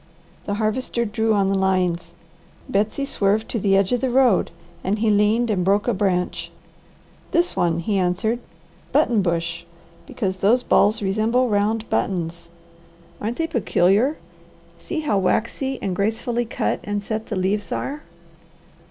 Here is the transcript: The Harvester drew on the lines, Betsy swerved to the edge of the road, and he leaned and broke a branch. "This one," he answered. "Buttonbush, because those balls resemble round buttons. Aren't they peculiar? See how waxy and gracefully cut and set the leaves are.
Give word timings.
The 0.45 0.55
Harvester 0.55 1.05
drew 1.05 1.35
on 1.35 1.47
the 1.47 1.53
lines, 1.53 2.13
Betsy 2.67 3.05
swerved 3.05 3.47
to 3.49 3.59
the 3.59 3.77
edge 3.77 3.91
of 3.91 4.01
the 4.01 4.09
road, 4.09 4.49
and 4.83 4.97
he 4.97 5.11
leaned 5.11 5.51
and 5.51 5.63
broke 5.63 5.87
a 5.87 5.93
branch. 5.93 6.49
"This 7.29 7.55
one," 7.55 7.77
he 7.77 7.99
answered. 7.99 8.39
"Buttonbush, 8.93 9.63
because 10.07 10.37
those 10.37 10.63
balls 10.63 11.03
resemble 11.03 11.49
round 11.49 11.87
buttons. 11.91 12.49
Aren't 13.21 13.37
they 13.37 13.45
peculiar? 13.45 14.17
See 14.79 15.01
how 15.01 15.19
waxy 15.19 15.77
and 15.83 15.95
gracefully 15.95 16.45
cut 16.45 16.79
and 16.83 17.03
set 17.03 17.27
the 17.27 17.35
leaves 17.35 17.71
are. 17.71 18.01